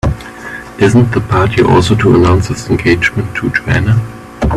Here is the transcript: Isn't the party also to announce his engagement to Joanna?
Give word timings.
Isn't 0.79 1.11
the 1.11 1.21
party 1.21 1.61
also 1.61 1.93
to 1.95 2.15
announce 2.15 2.47
his 2.47 2.69
engagement 2.71 3.35
to 3.35 3.51
Joanna? 3.51 3.99